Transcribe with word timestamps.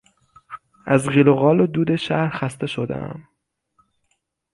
از 0.85 1.09
قیل 1.09 1.27
و 1.27 1.35
قال 1.35 1.59
و 1.59 1.67
دود 1.67 1.95
شهر 1.95 2.29
خسته 2.37 2.67
شدهام. 2.67 3.27